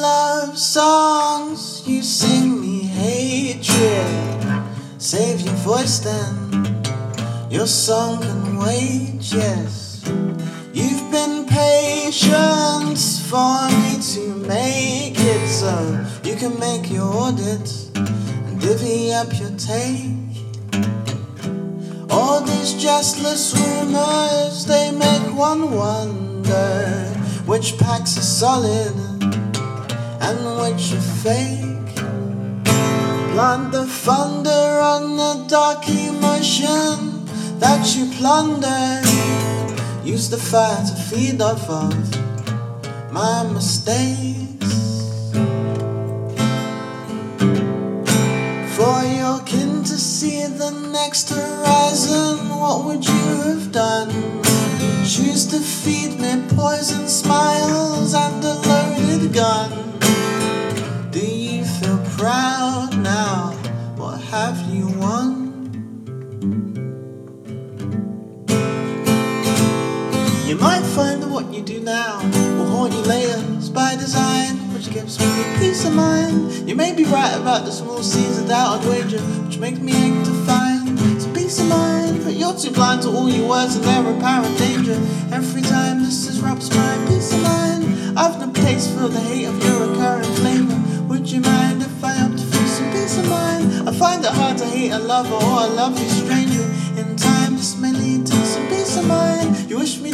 love 0.00 0.58
songs, 0.58 1.82
you 1.86 2.02
sing 2.02 2.60
me 2.60 2.84
hatred. 2.84 4.64
Save 4.98 5.42
your 5.42 5.54
voice 5.56 5.98
then, 5.98 6.82
your 7.50 7.66
song 7.66 8.22
can 8.22 8.58
wait, 8.58 9.20
yes. 9.20 10.02
You've 10.72 11.10
been 11.10 11.44
patient 11.46 12.98
for 13.28 13.68
me 13.68 13.98
to 14.14 14.34
make 14.48 15.18
it 15.18 15.48
so 15.48 15.74
you 16.24 16.36
can 16.36 16.58
make 16.58 16.90
your 16.90 17.04
audit 17.04 17.68
and 17.94 18.60
divvy 18.60 19.12
up 19.12 19.28
your 19.38 19.54
take. 19.58 20.16
All 22.10 22.40
these 22.40 22.72
jestless 22.82 23.54
rumors, 23.54 24.64
they 24.64 24.90
make 24.92 25.34
one 25.36 25.70
wonder 25.72 27.06
which 27.44 27.76
packs 27.78 28.16
are 28.16 28.22
solid 28.22 29.19
and 30.20 30.38
which 30.60 30.92
are 30.92 31.06
fake. 31.24 31.94
Plant 33.32 33.72
the 33.72 33.86
thunder 33.86 34.80
on 34.92 35.16
the 35.16 35.46
dark 35.48 35.88
emotion 35.88 37.24
that 37.58 37.96
you 37.96 38.06
plunder. 38.18 39.02
Use 40.04 40.28
the 40.28 40.36
fire 40.36 40.84
to 40.84 40.94
feed 41.08 41.40
off 41.40 41.68
of 41.68 41.92
my 43.12 43.44
mistakes. 43.52 44.50
For 48.76 49.04
your 49.04 49.40
kin 49.44 49.84
to 49.84 49.96
see 49.98 50.46
the 50.46 50.70
next 50.92 51.28
horizon, 51.30 52.48
what 52.48 52.84
would 52.84 53.06
you 53.06 53.26
have 53.44 53.72
done? 53.72 54.10
Choose 55.04 55.46
to 55.48 55.58
feed 55.58 55.99
You 70.50 70.56
might 70.56 70.82
find 70.82 71.22
that 71.22 71.28
what 71.28 71.54
you 71.54 71.62
do 71.62 71.78
now 71.78 72.18
will 72.58 72.66
haunt 72.66 72.92
you 72.92 73.02
later. 73.02 73.40
It's 73.56 73.68
by 73.68 73.94
design, 73.94 74.56
which 74.74 74.90
gives 74.90 75.16
me 75.20 75.26
peace 75.60 75.84
of 75.84 75.94
mind. 75.94 76.68
You 76.68 76.74
may 76.74 76.92
be 76.92 77.04
right 77.04 77.36
about 77.36 77.66
the 77.66 77.70
small 77.70 78.02
seeds 78.02 78.36
of 78.36 78.48
doubt 78.48 78.80
and 78.80 78.90
wager, 78.90 79.20
which 79.46 79.58
makes 79.58 79.78
me 79.78 79.92
ache 79.92 80.24
to 80.24 80.32
find 80.50 80.98
some 81.22 81.32
peace 81.32 81.60
of 81.60 81.68
mind. 81.68 82.24
But 82.24 82.34
you're 82.34 82.58
too 82.58 82.72
blind 82.72 83.02
to 83.02 83.10
all 83.10 83.30
your 83.30 83.48
words 83.48 83.76
and 83.76 83.84
their 83.84 84.02
apparent 84.02 84.58
danger. 84.58 84.98
Every 85.30 85.62
time 85.62 86.02
this 86.02 86.26
disrupts 86.26 86.68
my 86.74 87.06
peace 87.06 87.32
of 87.32 87.42
mind, 87.44 88.18
I've 88.18 88.40
no 88.40 88.50
place 88.50 88.92
for 88.92 89.06
the 89.06 89.20
hate 89.20 89.44
of 89.44 89.54
your 89.62 89.86
recurring 89.86 90.34
flavor. 90.34 90.82
Would 91.06 91.30
you 91.30 91.42
mind 91.42 91.80
if 91.82 92.02
I 92.02 92.20
opted 92.22 92.40
for 92.40 92.66
some 92.66 92.90
peace 92.90 93.16
of 93.18 93.28
mind? 93.28 93.88
I 93.88 93.92
find 93.92 94.24
it 94.24 94.32
hard 94.32 94.58
to 94.58 94.66
hate 94.66 94.90
a 94.90 94.98
lover 94.98 95.32
or 95.32 95.62
a 95.62 95.68
lovely 95.68 96.08
stranger. 96.08 96.66
In 96.98 97.14
time, 97.14 97.54
this 97.54 97.76
may 97.78 97.92
lead 97.92 98.26
to 98.26 98.34
some 98.44 98.66
peace 98.66 98.96
of 98.96 99.06
mind. 99.06 99.70
You 99.70 99.78
wish 99.78 100.00
me 100.00 100.10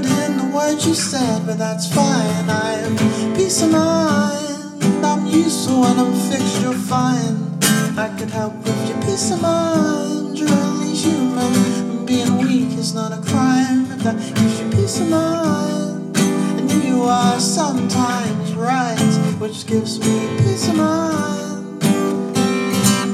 coded 0.00 0.30
in 0.30 0.36
the 0.38 0.56
words 0.56 0.86
you 0.86 0.94
said, 0.94 1.46
but 1.46 1.58
that's 1.58 1.92
fine. 1.92 2.48
I 2.48 2.74
am 2.84 2.96
peace 3.34 3.62
of 3.62 3.70
mind. 3.70 5.04
I'm 5.04 5.26
useful 5.26 5.84
and 5.84 6.00
I'm 6.00 6.14
fixed, 6.30 6.60
you're 6.62 6.72
fine. 6.72 7.58
I 7.98 8.14
could 8.18 8.30
help 8.30 8.54
with 8.56 8.88
your 8.88 9.00
peace 9.02 9.30
of 9.30 9.42
mind. 9.42 10.38
You're 10.38 10.50
only 10.50 10.94
human, 10.94 11.54
and 11.90 12.06
being 12.06 12.38
weak 12.38 12.78
is 12.78 12.94
not 12.94 13.12
a 13.12 13.20
crime. 13.30 13.90
If 13.92 14.02
that 14.04 14.16
gives 14.34 14.60
you 14.60 14.70
peace 14.70 15.00
of 15.00 15.08
mind, 15.08 16.16
and 16.16 16.84
you 16.84 17.02
are 17.02 17.38
sometimes 17.40 18.54
right, 18.54 18.98
which 19.38 19.66
gives 19.66 19.98
me 20.00 20.28
peace 20.38 20.68
of 20.68 20.76
mind. 20.76 21.80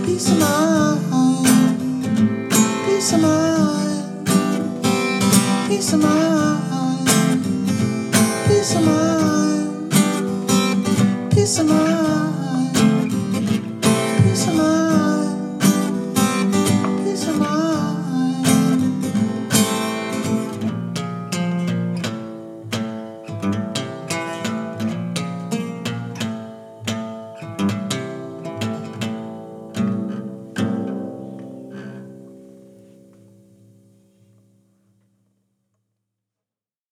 Peace 0.05 0.31
of 0.31 0.39
mind. 0.39 0.97
Peace 2.87 3.13
of 3.13 3.21
mind. 3.21 4.27
Peace 5.69 5.93
of 5.93 6.03
mind. 6.03 6.56
Peace 8.67 8.75
of 8.79 8.85
mind. 8.85 9.93
Peace 11.31 11.59
of 11.61 11.67
mind. 11.69 12.36